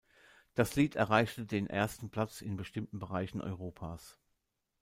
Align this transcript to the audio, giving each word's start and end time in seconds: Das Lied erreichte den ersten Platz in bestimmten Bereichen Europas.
Das 0.55 0.75
Lied 0.75 0.95
erreichte 0.95 1.45
den 1.45 1.67
ersten 1.67 2.09
Platz 2.09 2.41
in 2.41 2.57
bestimmten 2.57 2.97
Bereichen 2.97 3.39
Europas. 3.39 4.17